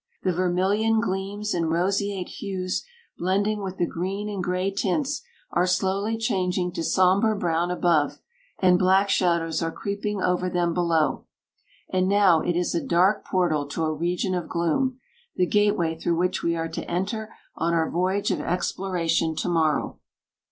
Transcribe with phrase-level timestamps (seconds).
[0.23, 2.83] The vermilion gleams and roseate hues,
[3.19, 8.17] blending with the green and gray tints, are slowly changing to somber brown above,
[8.57, 11.25] and black shadows are creeping over them below;
[11.87, 14.99] and now it is a dark portal to a region of gloom
[15.35, 19.99] the gateway through which we are to enter on our voyage of exploration to morrow."